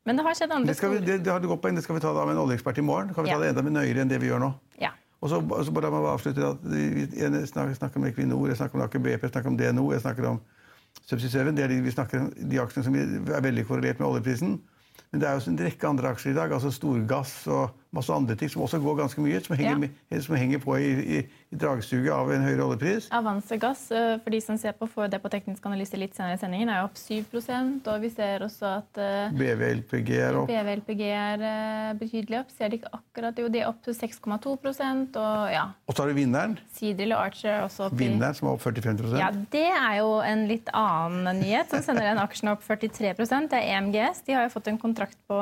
Men 0.06 0.18
det 0.18 0.24
har 0.26 0.34
skjedd 0.34 0.52
andre 0.54 0.74
det, 0.74 0.88
vi, 0.90 0.98
det, 1.06 1.18
det, 1.22 1.30
har 1.30 1.42
du 1.42 1.46
det 1.48 1.84
skal 1.84 1.96
vi 1.96 2.02
ta 2.02 2.10
da 2.14 2.24
med 2.26 2.34
en 2.34 2.42
oljeekspert 2.42 2.78
i 2.78 2.82
morgen. 2.82 3.12
Kan 3.14 3.24
vi 3.24 3.30
ja. 3.30 3.36
ta 3.38 3.44
det 3.44 3.52
enda 3.52 3.62
mer 3.62 3.76
nøyere 3.78 4.02
enn 4.02 4.10
det 4.10 4.18
vi 4.22 4.32
gjør 4.32 4.42
nå? 4.42 4.50
Ja. 4.82 4.90
Og 5.22 5.30
så, 5.30 5.38
så 5.38 5.74
bare 5.74 5.86
La 5.86 5.92
meg 5.94 6.08
avslutte 6.10 6.48
at 6.48 6.64
Jeg 7.14 7.46
snakker, 7.52 7.76
snakker 7.78 8.00
om 8.00 8.08
Equinor, 8.08 8.48
jeg 8.50 8.58
snakker 8.58 8.80
om 8.80 8.84
Aker 8.88 9.02
BP, 9.04 9.28
jeg 9.28 9.34
snakker 9.36 9.52
om 9.52 9.58
DNO, 9.60 9.84
jeg 9.94 10.02
snakker 10.02 10.26
om 10.32 10.40
Subsea 11.06 11.30
7. 11.30 11.52
Det 11.54 11.64
er 11.64 11.70
de, 11.70 11.78
vi 11.84 11.94
snakker, 11.94 12.26
de 12.34 12.60
aksjene 12.62 12.86
som 12.88 12.98
er 12.98 13.46
veldig 13.46 13.66
korrelert 13.68 14.02
med 14.02 14.08
oljeprisen. 14.08 14.58
Men 15.12 15.20
det 15.20 15.28
er 15.28 15.36
jo 15.36 15.52
en 15.52 15.60
rekke 15.60 15.88
andre 15.88 16.10
aksjer 16.14 16.32
i 16.32 16.36
dag, 16.36 16.52
altså 16.56 16.72
storgass 16.72 17.34
og 17.52 17.76
masse 17.94 18.12
andre 18.12 18.36
ting 18.40 18.50
som 18.50 18.64
også 18.64 18.80
går 18.80 18.98
ganske 19.02 19.22
mye, 19.22 19.40
som 19.44 19.56
henger, 19.60 19.88
ja. 20.10 20.20
som 20.24 20.36
henger 20.40 20.62
på 20.62 20.76
i, 20.80 20.92
i, 21.18 21.20
i, 21.52 21.58
dragsuget 21.60 22.12
av 22.14 22.32
en 22.32 22.46
høyere 22.46 22.64
oljepris. 22.64 23.08
Avanse 23.14 23.58
gass, 23.60 23.84
eh, 23.92 24.16
for 24.22 24.34
de 24.34 24.40
som 24.40 24.58
ser 24.60 24.76
på, 24.78 24.88
får 24.88 25.10
det 25.12 25.20
på 25.22 25.30
teknisk 25.32 25.66
analyse 25.68 25.98
litt 26.00 26.16
senere 26.16 26.38
i 26.38 26.40
sendingen, 26.40 26.72
er 26.72 26.86
opp 26.86 26.96
7 26.96 27.20
og 27.32 28.00
vi 28.00 28.10
ser 28.10 28.44
også 28.46 28.68
at 28.78 29.00
eh, 29.00 29.34
BVLPG 29.36 30.10
er 30.16 30.38
opp. 30.40 30.48
BVLPG 30.50 31.02
er 31.12 31.42
uh, 31.42 31.92
betydelig 31.98 32.40
opp. 32.40 32.50
Ser 32.56 32.72
de 32.72 32.80
ikke 32.80 32.92
akkurat, 32.96 33.38
jo, 33.38 33.50
de 33.52 33.62
er 33.62 33.68
opp 33.68 33.82
til 33.84 33.96
6,2% 33.96 35.18
og 35.20 35.52
ja. 35.52 35.66
Og 35.86 35.94
så 35.94 36.04
har 36.04 36.12
du 36.12 36.16
vinneren. 36.16 36.56
Sidril 36.72 37.14
og 37.16 37.26
Archer 37.26 37.66
også 37.66 37.88
opp 37.88 37.98
Vinneren 37.98 38.36
som 38.36 38.48
er 38.48 38.56
opp 38.56 38.64
45% 38.64 39.20
Ja, 39.20 39.30
Det 39.52 39.68
er 39.68 39.98
jo 40.00 40.16
en 40.24 40.46
litt 40.48 40.70
annen 40.76 41.42
nyhet 41.42 41.72
som 41.72 41.84
sender 41.84 42.08
den 42.08 42.20
aksjen 42.22 42.52
opp 42.52 42.64
43% 42.64 43.52
Det 43.52 43.60
er 43.60 43.76
EMGS. 43.76 44.24
De 44.26 44.36
har 44.36 44.46
jo 44.46 44.54
fått 44.56 44.70
en 44.72 44.80
kontrakt 44.80 45.02
kontrakt 45.02 45.18
på 45.26 45.38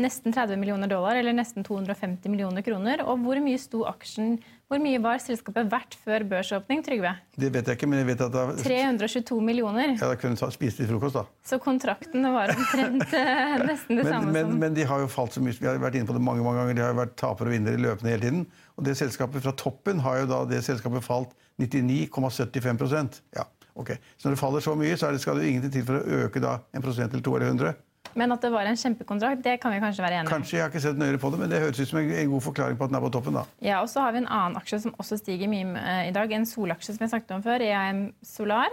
nesten 0.00 0.32
30 0.32 0.58
millioner 0.58 0.88
dollar, 0.88 1.16
eller 1.16 1.32
nesten 1.32 1.64
250 1.64 2.28
millioner 2.30 2.62
kroner. 2.62 3.02
Og 3.06 3.18
hvor 3.24 3.40
mye 3.40 3.58
sto 3.58 3.84
aksjen 3.86 4.38
Hvor 4.68 4.80
mye 4.84 4.98
var 5.00 5.16
selskapet 5.24 5.70
verdt 5.72 5.94
før 6.04 6.26
børsåpning, 6.28 6.82
Trygve? 6.84 7.14
Det 7.40 7.48
vet 7.54 7.70
jeg 7.70 7.78
ikke, 7.78 7.86
men 7.88 8.02
jeg 8.02 8.08
vet 8.10 8.24
at 8.26 8.34
var... 8.36 8.50
322 8.60 9.38
millioner. 9.40 9.94
Ja, 9.94 10.10
Da 10.10 10.18
kunne 10.20 10.36
du 10.36 10.52
spist 10.52 10.82
litt 10.82 10.90
frokost, 10.90 11.16
da. 11.16 11.22
Så 11.48 11.56
kontrakten 11.64 12.28
var 12.34 12.52
omtrent 12.52 13.14
eh, 13.16 13.54
nesten 13.70 13.96
det 13.96 14.04
men, 14.04 14.12
samme 14.12 14.34
men, 14.34 14.50
som 14.50 14.60
Men 14.60 14.76
de 14.76 14.84
har 14.90 15.00
jo 15.00 15.08
falt 15.08 15.38
så 15.38 15.40
mye. 15.40 15.56
Vi 15.56 15.70
har 15.70 15.80
vært 15.80 15.96
inne 15.96 16.10
på 16.10 16.18
det 16.18 16.20
mange 16.26 16.44
mange 16.44 16.60
ganger. 16.60 16.76
De 16.76 16.84
har 16.84 16.92
jo 16.92 17.00
vært 17.00 17.16
tapere 17.16 17.48
og 17.48 17.56
vinnere 17.56 17.80
løpende 17.80 18.12
hele 18.12 18.26
tiden. 18.26 18.44
Og 18.76 18.84
det 18.84 18.98
selskapet 19.00 19.46
fra 19.46 19.56
toppen 19.64 20.04
har 20.04 20.20
jo 20.20 20.30
da 20.34 20.44
det 20.52 20.60
selskapet 20.68 21.06
falt 21.06 21.32
99,75% 21.64 23.22
Ja, 23.40 23.48
ok. 23.72 23.96
Så 24.20 24.28
når 24.28 24.36
det 24.36 24.42
faller 24.44 24.68
så 24.68 24.76
mye, 24.76 25.00
så 25.00 25.14
det, 25.16 25.24
skal 25.24 25.40
det 25.40 25.48
ingenting 25.48 25.78
til 25.78 25.88
for 25.88 25.96
å 25.96 26.24
øke 26.26 26.44
da 26.44 26.58
en 26.76 26.84
prosent 26.84 27.08
eller 27.08 27.24
to 27.24 27.40
eller 27.40 27.54
hundre. 27.54 27.72
Men 28.14 28.32
at 28.32 28.42
det 28.44 28.50
var 28.54 28.68
en 28.70 28.78
kjempekontrakt, 28.78 29.42
det 29.44 29.58
kan 29.62 29.74
vi 29.74 29.80
kanskje 29.82 30.04
være 30.04 30.20
enige 30.20 30.28
om. 30.28 30.32
Kanskje, 30.38 30.56
jeg 30.56 30.64
har 30.64 30.72
ikke 30.72 30.84
sett 30.86 30.98
nøyere 31.00 31.20
på 31.20 31.30
det, 31.34 31.40
men 31.42 31.52
det 31.52 31.60
høres 31.62 31.80
ut 31.80 31.90
som 31.90 32.00
en 32.00 32.32
god 32.32 32.44
forklaring 32.48 32.78
på 32.80 32.88
at 32.88 32.92
den 32.92 32.98
er 32.98 33.04
på 33.04 33.12
toppen. 33.18 33.38
da. 33.40 33.44
Ja, 33.64 33.80
og 33.82 33.88
så 33.92 34.04
har 34.06 34.12
vi 34.16 34.22
en 34.24 34.28
annen 34.30 34.58
aksje 34.60 34.80
som 34.86 34.94
også 34.98 35.20
stiger 35.20 35.50
mye 35.50 35.76
eh, 35.78 36.08
i 36.08 36.12
dag. 36.16 36.32
En 36.32 36.46
solaksje 36.48 36.96
som 36.96 37.04
jeg 37.04 37.14
snakket 37.14 37.36
om 37.36 37.44
før, 37.44 37.64
EAM 37.64 38.04
Solar. 38.24 38.72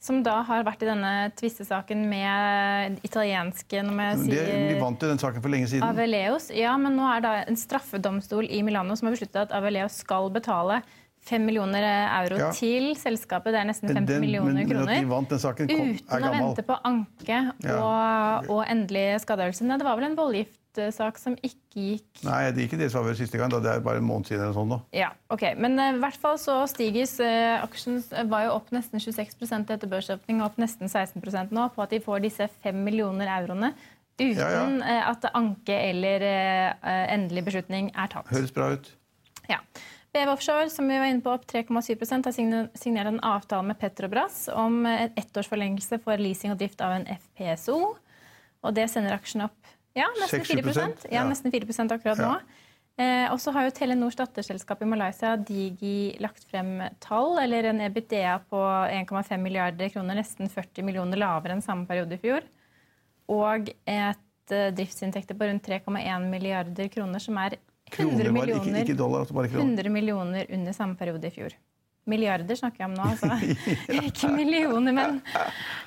Som 0.00 0.22
da 0.24 0.38
har 0.48 0.62
vært 0.64 0.80
i 0.80 0.88
denne 0.88 1.12
tvistesaken 1.36 2.06
med 2.08 3.02
italienske 3.04 3.82
når 3.84 3.98
jeg 4.00 4.16
De, 4.16 4.28
sier, 4.30 4.62
de 4.70 4.78
vant 4.80 5.02
jo 5.04 5.10
den 5.10 5.20
saken 5.20 5.44
for 5.44 5.52
lenge 5.52 5.68
siden. 5.68 5.84
Aveleos. 5.84 6.48
Ja, 6.56 6.72
men 6.80 6.96
nå 6.96 7.04
er 7.04 7.20
det 7.20 7.34
en 7.52 7.60
straffedomstol 7.60 8.48
i 8.48 8.62
Milano 8.64 8.96
som 8.96 9.10
har 9.10 9.18
besluttet 9.18 9.42
at 9.42 9.52
Aveleos 9.58 9.98
skal 10.00 10.32
betale 10.32 10.80
5 11.26 11.44
millioner 11.44 11.84
euro 12.22 12.38
Ja. 12.38 12.50
til 12.56 12.94
selskapet. 12.96 13.52
Det 13.52 13.60
er 13.60 13.68
nesten 13.68 13.88
50 13.92 14.06
Den- 14.06 14.20
millioner 14.20 14.52
men, 14.64 14.88
at 14.88 15.00
de 15.00 15.06
vant 15.08 15.28
den 15.28 15.38
saken, 15.38 15.68
kom, 15.68 15.92
Uten 15.94 16.24
å 16.24 16.30
vente 16.32 16.62
på 16.66 16.78
anke 16.84 17.52
Ja. 17.62 17.76
og, 17.76 18.48
og 18.50 18.64
endelig 18.66 19.20
skadeavgjørelse. 19.20 19.78
Det 19.78 19.84
var 19.84 19.96
vel 19.96 20.04
en 20.10 20.16
voldgiftsak 20.16 21.18
som 21.18 21.36
ikke 21.36 21.58
gikk 21.76 22.24
Nei, 22.24 22.50
det 22.50 22.64
gikk 22.64 22.72
ikke 22.72 22.78
deres 22.80 22.94
favør 22.96 23.14
siste 23.16 23.38
gang. 23.38 23.50
da. 23.50 23.60
Det 23.60 23.70
er 23.76 23.80
bare 23.80 23.98
en 23.98 24.04
måned 24.08 24.26
siden. 24.26 24.40
eller 24.42 24.54
sånn 24.54 24.68
nå. 24.68 24.80
Ja, 24.92 25.10
ok. 25.30 25.54
Men 25.58 25.78
i 25.78 25.88
i 25.94 26.00
hvert 26.00 26.16
fall 26.16 26.36
så 26.38 26.66
stiges 26.68 27.20
uh, 27.20 27.62
aksjen 27.62 28.02
eh, 28.12 28.24
var 28.24 28.44
jo 28.46 28.52
opp 28.56 28.70
nesten 28.72 28.98
26% 28.98 29.70
etter 29.70 29.86
børsåpning, 29.88 30.40
og 30.40 30.46
opp 30.50 30.56
nesten 30.58 30.88
16% 30.88 31.52
nå, 31.52 31.68
på 31.74 31.82
at 31.82 31.90
de 31.90 32.00
får 32.00 32.22
disse 32.22 32.48
5 32.64 32.74
millioner 32.84 33.26
euroene 33.28 33.74
uten 34.20 34.36
Ja, 34.36 34.66
eh, 34.84 35.08
at 35.10 35.24
anke 35.34 35.72
eller 35.90 36.20
eh, 36.22 36.72
eh, 36.82 37.06
endelig 37.14 37.44
beslutning 37.44 37.90
er 37.94 38.08
tatt. 38.08 38.26
Høres 38.28 38.52
bra 38.52 38.72
ut. 38.72 38.90
Ja. 39.48 39.58
BV 40.10 40.32
Offshore 40.32 40.70
som 40.70 40.88
vi 40.90 40.98
var 40.98 41.06
inne 41.06 41.22
på, 41.22 41.32
opp 41.32 41.44
3,7% 41.46 42.26
har 42.26 42.34
signert 42.34 43.10
en 43.12 43.20
avtale 43.22 43.68
med 43.68 43.78
Petrobras 43.78 44.48
om 44.50 44.82
en 44.82 45.04
et 45.06 45.20
ettårsforlengelse 45.22 46.00
for 46.02 46.18
leasing 46.18 46.50
og 46.54 46.58
drift 46.58 46.82
av 46.82 46.96
en 46.96 47.06
FPSO. 47.06 47.76
Og 48.60 48.74
det 48.74 48.88
sender 48.90 49.14
aksjen 49.14 49.46
opp 49.46 49.76
ja, 49.96 50.08
nesten 50.18 50.42
4 50.46 50.64
6-7%, 50.66 51.06
Ja, 51.14 51.22
nesten 51.26 51.54
4 51.54 51.86
akkurat 51.94 52.18
nå. 52.18 52.34
Eh, 53.00 53.26
og 53.32 53.38
så 53.40 53.52
har 53.54 53.64
jo 53.64 53.72
Telenors 53.74 54.18
datterselskap 54.18 54.82
i 54.82 54.88
Malaysia, 54.90 55.36
Digi, 55.36 56.16
lagt 56.20 56.44
frem 56.50 56.82
tall, 57.00 57.38
eller 57.40 57.70
en 57.70 57.80
EBITDA 57.86 58.34
på 58.50 58.60
1,5 58.60 59.38
milliarder 59.40 59.88
kroner, 59.94 60.18
nesten 60.18 60.50
40 60.52 60.84
millioner 60.84 61.22
lavere 61.22 61.56
enn 61.56 61.64
samme 61.64 61.88
periode 61.88 62.18
i 62.18 62.22
fjor. 62.22 62.44
Og 63.30 63.70
et 63.70 64.54
eh, 64.54 64.70
driftsinntekter 64.74 65.38
på 65.38 65.48
rundt 65.48 65.70
3,1 65.70 66.28
milliarder 66.28 66.90
kroner, 66.92 67.22
som 67.22 67.38
er 67.40 67.56
100 68.00 68.20
Kroner, 68.20 68.32
bare, 68.36 68.46
ikke, 68.46 68.60
millioner 68.60 68.86
ikke 68.86 68.98
dollar. 68.98 69.26
altså 69.26 69.36
bare 69.36 69.50
kroner. 69.52 69.74
100 69.74 69.92
millioner 69.94 70.54
under 70.56 70.76
samme 70.76 70.98
periode 71.00 71.28
i 71.28 71.34
fjor. 71.34 71.56
Milliarder 72.08 72.56
snakker 72.56 72.80
jeg 72.80 72.88
om 72.88 72.94
nå, 72.96 73.06
altså. 73.12 73.28
Ikke 74.08 74.30
millioner, 74.32 74.94
men 74.96 75.18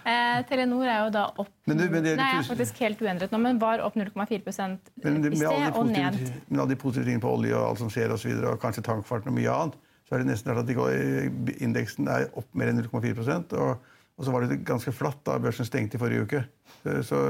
eh, 0.05 0.43
Telenor 0.49 0.85
er 0.85 0.99
jo 1.07 1.13
da 1.15 1.23
opp 1.41 1.49
Men 1.69 1.79
du, 1.79 1.85
men 1.91 2.05
det 2.05 2.13
Nei, 2.19 2.29
er 2.37 2.45
faktisk 2.47 2.81
helt 2.83 3.01
uendret 3.03 3.33
nå, 3.33 3.39
men 3.41 3.61
var 3.61 3.81
opp 3.85 3.97
0,4 3.97 4.13
Men, 4.13 5.23
i 5.25 5.39
sted 5.41 5.79
og 5.79 5.89
ned. 5.89 6.19
Men 6.49 6.61
alle 6.61 6.75
de 6.75 6.79
positive 6.79 7.09
tingene 7.09 7.23
på 7.23 7.33
olje 7.33 7.55
og 7.57 7.71
alt 7.71 7.81
som 7.81 7.89
skjer, 7.93 8.13
og, 8.13 8.21
så 8.21 8.29
videre, 8.29 8.53
og 8.53 8.61
kanskje 8.61 8.85
tankfarten 8.85 9.33
og 9.33 9.39
mye 9.39 9.57
annet, 9.57 9.79
så 10.07 10.15
er 10.15 10.21
det 10.21 10.29
nesten 10.29 10.53
rart 10.53 10.69
at 10.69 11.57
indeksen 11.63 12.11
er 12.11 12.27
opp 12.37 12.49
mer 12.59 12.69
enn 12.69 12.83
0,4% 12.83 13.57
og, 13.57 13.89
og 14.13 14.27
så 14.27 14.35
var 14.35 14.45
det 14.45 14.61
ganske 14.67 14.93
flatt 14.93 15.23
da 15.25 15.39
børsen 15.41 15.65
stengte 15.65 15.97
i 15.97 16.01
forrige 16.01 16.27
uke. 16.27 16.43
Så, 16.83 16.99
så 17.07 17.21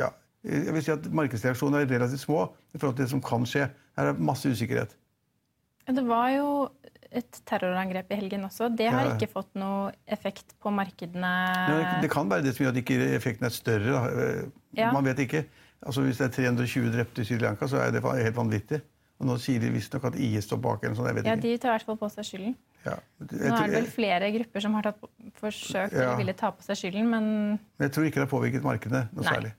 ja, 0.00 0.10
jeg 0.44 0.72
vil 0.74 0.82
si 0.82 0.90
at 0.92 1.04
markedsreaksjonene 1.12 1.82
er 1.84 1.90
relativt 1.92 2.20
små 2.24 2.48
i 2.74 2.78
forhold 2.78 2.96
til 2.96 3.04
det 3.04 3.10
som 3.10 3.22
kan 3.22 3.44
skje. 3.46 3.68
Her 3.98 4.10
er 4.12 4.18
masse 4.18 4.48
usikkerhet. 4.50 4.96
Det 5.86 6.04
var 6.06 6.28
jo 6.30 6.48
et 7.12 7.40
terrorangrep 7.44 8.10
i 8.10 8.16
helgen 8.16 8.44
også. 8.46 8.70
Det 8.76 8.90
har 8.90 9.04
Ja. 9.04 9.14
ikke 9.16 9.28
fått 9.32 9.50
noe 9.54 9.92
effekt 10.08 10.54
på 10.62 10.70
markedene. 10.72 11.32
Men 11.68 12.00
det 12.00 12.10
kan 12.10 12.28
være 12.30 12.42
det 12.44 12.54
som 12.56 12.64
gjør 12.66 12.70
at 12.70 12.80
ikke 12.82 12.96
effekten 13.16 13.44
er 13.44 13.50
større. 13.50 14.50
Ja. 14.74 14.92
Man 14.92 15.04
vet 15.04 15.18
ikke. 15.18 15.44
Altså, 15.84 16.00
hvis 16.02 16.18
det 16.18 16.26
er 16.38 16.54
320 16.54 16.92
drepte 16.94 17.20
i 17.20 17.24
Sri 17.24 17.38
Lanka, 17.38 17.66
så 17.66 17.76
er 17.82 17.90
det 17.90 18.02
helt 18.02 18.36
vanvittig. 18.36 18.80
Og 19.20 19.26
nå 19.28 19.36
sier 19.38 19.60
de 19.60 19.68
visstnok 19.70 20.04
at 20.04 20.14
IS 20.18 20.44
står 20.48 20.56
bak. 20.62 20.82
eller 20.84 20.94
sånt, 20.96 21.06
jeg 21.08 21.14
vet 21.16 21.26
Ja, 21.26 21.34
ikke. 21.36 21.42
De 21.42 21.58
tar 21.58 21.68
i 21.68 21.78
hvert 21.78 21.86
fall 21.86 21.96
på 21.98 22.10
seg 22.10 22.24
skylden. 22.24 22.54
Ja. 22.86 22.96
Nå 23.20 23.62
er 23.62 23.66
det 23.68 23.74
vel 23.74 23.86
flere 23.86 24.32
grupper 24.34 24.60
som 24.60 24.74
har 24.74 24.82
tatt, 24.82 24.98
forsøkt 25.38 25.92
Ja. 25.92 26.02
eller 26.02 26.16
ville 26.16 26.32
ta 26.34 26.50
på 26.50 26.62
seg 26.62 26.76
skylden, 26.76 27.06
men 27.10 27.24
men 27.50 27.60
jeg 27.78 27.92
tror 27.92 28.04
ikke 28.06 28.18
det 28.18 28.26
har 28.30 28.38
påvirket 28.38 28.62
markedene 28.62 29.08
noe 29.12 29.22
Nei. 29.24 29.32
særlig. 29.34 29.52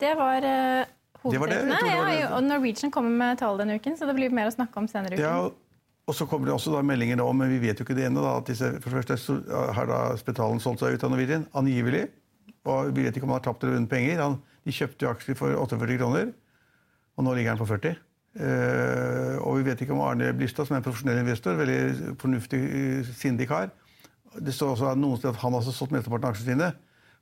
Det 0.00 0.14
var 0.18 0.44
uh, 0.44 0.84
jeg 1.32 1.40
hovedtrekkene. 1.40 1.78
Ja, 1.88 2.30
og 2.36 2.42
Norwegian 2.44 2.92
kommer 2.94 3.12
med 3.12 3.38
tall 3.40 3.60
denne 3.60 3.78
uken, 3.78 3.96
så 3.98 4.08
det 4.08 4.16
blir 4.18 4.34
mer 4.34 4.50
å 4.50 4.54
snakke 4.54 4.80
om 4.80 4.88
senere 4.90 5.16
uken. 5.16 5.24
Ja, 5.24 5.36
og- 6.04 6.14
så 6.14 6.26
kommer 6.28 6.50
det 6.50 6.52
også 6.52 6.74
da 6.74 6.82
meldinger 6.84 7.16
nå, 7.16 7.32
men 7.32 7.48
vi 7.48 7.58
vet 7.62 7.78
jo 7.80 7.84
ikke 7.86 7.96
det 7.96 8.10
ennå, 8.10 8.24
at 8.28 8.44
disse, 8.50 8.74
for 8.82 8.90
det 8.90 9.06
første 9.06 9.38
har 9.72 9.86
da 9.88 10.00
Spetalen 10.20 10.60
solgt 10.60 10.82
seg 10.84 10.98
ut 10.98 11.04
av 11.04 11.14
Norwegian, 11.14 11.46
angivelig. 11.56 12.10
Og 12.68 12.90
vi 12.96 13.04
vet 13.04 13.16
ikke 13.16 13.24
om 13.24 13.32
han 13.32 13.40
har 13.40 13.46
tapt 13.46 13.64
eller 13.64 13.78
vunnet 13.78 13.88
penger. 13.88 14.20
Han, 14.20 14.36
de 14.64 14.72
kjøpte 14.72 15.04
jo 15.04 15.12
aksjer 15.12 15.38
for 15.38 15.56
48 15.64 15.96
kroner, 16.00 16.32
og 17.16 17.24
nå 17.24 17.34
ligger 17.36 17.54
han 17.54 17.60
på 17.60 17.68
40. 17.68 17.96
Uh, 18.34 19.38
og 19.46 19.60
vi 19.60 19.66
vet 19.68 19.80
ikke 19.84 19.94
om 19.94 20.02
Arne 20.02 20.32
Blystad, 20.34 20.66
som 20.66 20.74
er 20.74 20.80
en 20.80 20.86
profesjonell 20.86 21.20
investor, 21.22 21.54
veldig 21.54 22.16
fornuftig, 22.18 22.60
eh, 22.64 23.12
sindig 23.14 23.46
kar. 23.48 23.70
Det 24.34 24.54
står 24.54 24.72
også 24.74 24.94
noen 24.98 25.20
steder 25.20 25.36
at 25.36 25.42
han 25.44 25.54
har 25.54 25.62
solgt 25.62 25.94
mesteparten 25.94 26.26
av 26.26 26.34
aksjene 26.34 26.50
sine. 26.50 26.72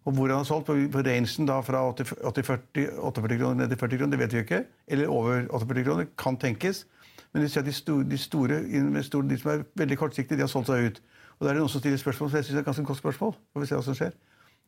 Og 0.05 0.17
hvor 0.17 0.27
han 0.27 0.41
har 0.41 0.47
solgt, 0.49 0.67
på, 0.67 0.75
på 0.91 1.03
rangen 1.07 1.47
da 1.47 1.61
fra 1.63 1.85
80, 1.93 2.17
80, 2.27 2.47
40, 2.47 2.87
48 2.99 3.39
kroner 3.39 3.61
ned 3.61 3.69
til 3.71 3.79
40 3.79 4.01
kroner, 4.01 4.17
det 4.17 4.21
vet 4.25 4.35
vi 4.35 4.43
ikke. 4.43 4.65
Eller 4.89 5.13
over 5.13 5.47
48 5.51 5.85
kroner, 5.87 6.11
kan 6.19 6.37
tenkes. 6.37 6.87
Men 7.33 7.43
de 7.43 7.73
store, 7.73 8.05
de 8.05 8.19
store 8.19 8.59
de 8.67 9.39
som 9.39 9.51
er 9.51 9.65
veldig 9.79 9.99
kortsiktige, 9.99 10.37
de 10.37 10.45
har 10.45 10.51
solgt 10.53 10.69
seg 10.69 10.91
ut. 10.91 11.03
Og 11.39 11.47
da 11.47 11.53
er 11.53 11.57
det 11.57 11.63
noen 11.63 11.73
som 11.73 11.81
stiller 11.81 11.99
spørsmål, 11.99 12.31
som 12.31 12.37
jeg 12.37 12.45
synes 12.45 12.57
er 12.59 12.61
et 12.61 12.69
ganske 12.69 12.85
godt 12.85 12.99
spørsmål. 12.99 13.33
Får 13.53 13.63
vi 13.63 13.71
se 13.71 13.79
hva 13.79 13.85
som 13.87 13.97
skjer. 13.99 14.13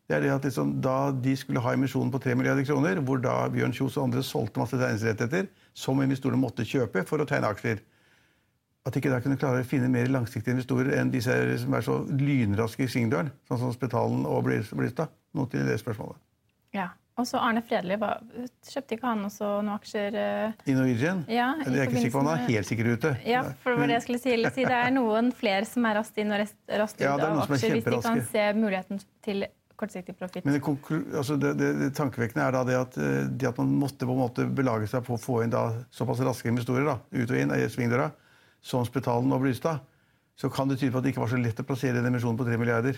Det 0.05 0.15
er 0.15 0.21
det 0.21 0.31
at 0.33 0.43
liksom, 0.45 0.81
Da 0.81 1.11
de 1.11 1.35
skulle 1.37 1.61
ha 1.61 1.73
emisjonen 1.73 2.11
på 2.13 2.19
3 2.21 2.35
milliarder 2.35 2.65
kroner, 2.65 2.99
hvor 3.01 3.17
da 3.17 3.47
Bjørn 3.49 3.73
Kjos 3.73 3.97
og 3.97 4.03
andre 4.07 4.23
solgte 4.23 4.59
masse 4.61 4.77
tegningsrettigheter, 4.77 5.47
som 5.73 6.01
investorene 6.01 6.41
måtte 6.41 6.65
kjøpe 6.65 7.03
for 7.09 7.21
å 7.21 7.27
tegne 7.29 7.49
aksjer, 7.49 7.81
at 8.85 8.93
de 8.93 9.01
ikke 9.01 9.09
da 9.13 9.21
kunne 9.23 9.37
klare 9.41 9.63
å 9.63 9.65
finne 9.67 9.89
mer 9.89 10.05
langsiktige 10.13 10.53
investorer 10.53 10.99
enn 10.99 11.09
disse 11.13 11.33
som 11.63 11.73
er 11.73 11.81
så 11.85 11.95
lynraske 12.05 12.85
i 12.85 12.91
svingdøren, 12.91 13.31
sånn 13.49 13.63
som 13.63 13.73
Spetalen 13.73 14.27
og 14.29 14.45
Blystad? 14.45 15.09
Noe 15.35 15.49
til 15.51 15.65
det 15.67 15.79
spørsmålet. 15.81 16.21
Ja. 16.75 16.91
Og 17.15 17.23
så 17.23 17.39
Arne 17.39 17.61
Fredelig, 17.63 17.95
hva- 18.01 18.19
kjøpte 18.67 18.97
ikke 18.97 19.07
han 19.07 19.21
også 19.23 19.47
noen 19.63 19.77
aksjer? 19.77 20.15
eh, 20.19 20.51
I 20.67 20.73
Norwegian? 20.75 21.21
Ja, 21.31 21.53
i 21.63 21.69
jeg 21.71 21.79
er 21.79 21.87
ikke 21.87 22.01
sikker 22.03 22.11
på 22.11 22.23
han 22.25 22.31
er 22.33 22.47
helt 22.49 22.67
sikker 22.67 22.89
ute. 22.91 23.11
Ja, 23.23 23.43
for 23.63 23.71
det 23.71 23.79
var 23.79 23.87
det 23.87 23.95
jeg 23.95 24.03
skulle 24.03 24.19
si. 24.19 24.33
si. 24.51 24.65
Det 24.67 24.79
er 24.81 24.91
noen 24.91 25.31
flere 25.31 25.65
som 25.65 25.85
er 25.87 25.95
raskt 25.95 26.17
inn 26.19 26.33
og 26.35 26.43
raskt 26.43 26.99
ut 26.99 27.05
Ja, 27.05 27.13
av 27.13 27.23
er 27.23 27.39
aksjer 27.45 27.71
hvis 27.77 27.87
de 27.87 28.01
kan 28.03 28.19
se 28.33 28.43
muligheten 28.59 28.99
til 29.23 29.45
kortsiktig 29.79 30.15
profitt. 30.19 30.43
Men 30.43 30.57
det, 30.59 30.61
altså 31.15 31.37
det, 31.39 31.53
det, 31.59 31.71
det 31.79 31.89
tankevekkende 31.95 32.43
er 32.47 32.51
da 32.51 32.63
det 32.67 32.75
at, 32.81 32.97
eh, 32.99 33.23
det 33.31 33.47
at 33.47 33.57
man 33.63 33.71
måtte 33.79 34.07
på 34.07 34.11
en 34.11 34.19
måte 34.19 34.45
belage 34.51 34.87
seg 34.91 35.03
på 35.07 35.15
å 35.15 35.21
få 35.21 35.39
inn 35.45 35.55
såpass 35.95 36.19
raske 36.19 36.51
investorer 36.51 36.83
da, 36.87 36.99
ut 37.15 37.31
og 37.31 37.39
inn 37.39 37.55
i 37.55 37.63
svingdøra, 37.71 38.11
som 38.65 38.85
Spetalen 38.87 39.33
og 39.35 39.43
Blystad, 39.43 39.83
så 40.35 40.49
kan 40.51 40.69
det 40.69 40.79
tyde 40.79 40.91
på 40.91 40.99
at 40.99 41.05
det 41.05 41.13
ikke 41.13 41.23
var 41.23 41.31
så 41.31 41.39
lett 41.39 41.61
å 41.61 41.67
plassere 41.67 42.01
en 42.01 42.09
emisjon 42.09 42.37
på 42.37 42.47
3 42.47 42.57
milliarder. 42.59 42.97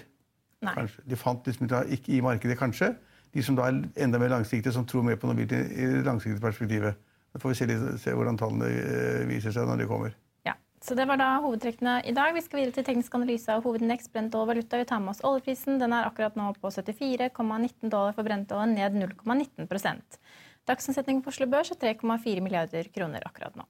De 1.06 1.20
fant 1.20 1.46
liksom 1.46 1.68
ikke, 1.68 2.16
i 2.16 2.22
markedet, 2.26 2.58
kanskje. 2.58 2.96
De 3.34 3.44
som 3.44 3.58
da 3.58 3.68
er 3.68 3.84
enda 4.02 4.18
mer 4.18 4.32
langsiktige, 4.32 4.74
som 4.74 4.88
tror 4.88 5.04
mer 5.06 5.20
på 5.20 5.28
Norwegian 5.30 5.68
i 5.70 5.90
det 5.92 6.06
langsiktige 6.08 6.42
perspektivet. 6.42 6.98
Da 7.34 7.42
får 7.42 7.52
vi 7.52 7.58
se, 7.60 7.68
litt, 7.70 7.84
se 8.02 8.14
hvordan 8.16 8.40
tallene 8.40 8.70
eh, 8.72 9.28
viser 9.30 9.54
seg 9.54 9.68
når 9.70 9.84
de 9.84 9.90
kommer. 9.90 10.16
Ja, 10.48 10.56
så 10.82 10.96
Det 10.98 11.06
var 11.10 11.20
da 11.22 11.28
hovedtrekkene 11.44 12.00
i 12.08 12.16
dag. 12.16 12.34
Vi 12.34 12.42
skal 12.46 12.64
videre 12.64 12.78
til 12.80 12.88
teknisk 12.88 13.20
analyse 13.20 13.54
av 13.54 13.68
hovedindeks 13.68 14.10
brent 14.16 14.40
og 14.40 14.48
valuta. 14.50 14.80
Vi 14.80 14.88
tar 14.90 15.04
med 15.04 15.14
oss 15.14 15.22
oljeprisen. 15.28 15.78
Den 15.84 15.94
er 15.94 16.08
akkurat 16.08 16.40
nå 16.40 16.50
på 16.58 16.72
74,19 16.74 17.92
dollar 17.92 18.18
for 18.18 18.26
brentoljen, 18.26 18.74
ned 18.80 18.98
0,19% 19.04 20.20
Dagsomsetningen 20.68 21.22
på 21.24 21.32
Oslo 21.32 21.46
Børs 21.48 21.72
er 21.72 21.80
3,4 21.80 22.42
milliarder 22.44 22.90
kroner 22.92 23.24
akkurat 23.28 23.56
nå. 23.56 23.68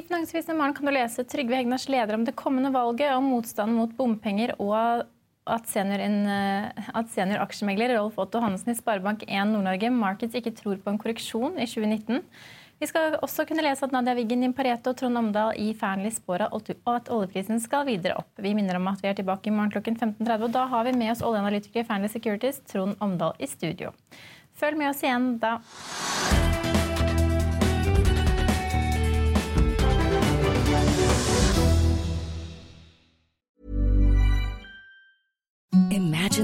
I 0.00 0.02
i 0.02 0.54
morgen 0.54 0.74
kan 0.74 0.86
du 0.86 0.92
lese 0.92 1.24
Trygve 1.28 1.56
Hegnars 1.58 1.88
leder 1.88 2.14
om 2.14 2.24
det 2.24 2.32
kommende 2.32 2.70
valget, 2.72 3.12
om 3.12 3.26
motstanden 3.28 3.76
mot 3.76 3.90
bompenger 3.96 4.54
og 4.56 5.02
at 5.50 5.66
senior, 5.68 6.00
at 6.94 7.10
senior 7.12 7.42
aksjemegler 7.42 7.92
Rolf 7.98 8.16
Otto 8.22 8.40
Hansen 8.40 8.72
i 8.72 8.78
Sparebank1 8.78 9.50
Nord-Norge 9.50 9.90
Markets 9.92 10.38
ikke 10.38 10.54
tror 10.56 10.80
på 10.80 10.92
en 10.92 10.98
korreksjon 11.00 11.58
i 11.60 11.68
2019. 11.68 12.22
Vi 12.80 12.88
skal 12.88 13.18
også 13.20 13.44
kunne 13.44 13.66
lese 13.66 13.84
at 13.84 13.92
Nadia 13.92 14.16
Wiggen 14.16 14.46
i 14.46 14.48
og 14.48 14.96
Trond 14.96 15.20
Omdal 15.20 15.52
i 15.60 15.74
Fearnley 15.74 16.14
spår 16.16 16.48
at 16.48 17.12
oljeprisen 17.12 17.60
skal 17.60 17.84
videre 17.84 18.16
opp. 18.16 18.32
Vi 18.40 18.54
minner 18.54 18.80
om 18.80 18.88
at 18.88 19.04
vi 19.04 19.08
er 19.08 19.20
tilbake 19.20 19.50
i 19.50 19.52
morgen 19.52 19.70
klokken 19.70 20.00
15.30, 20.00 20.44
og 20.48 20.50
da 20.56 20.64
har 20.64 20.84
vi 20.84 20.96
med 20.96 21.12
oss 21.12 21.20
oljeanalytiker 21.20 21.84
i 21.84 21.84
Fearnley 21.84 22.08
Securities, 22.08 22.62
Trond 22.72 22.96
Omdal, 23.00 23.36
i 23.38 23.46
studio. 23.46 23.92
Følg 24.56 24.80
med 24.80 24.94
oss 24.94 25.04
igjen 25.04 25.34
da. 25.44 25.58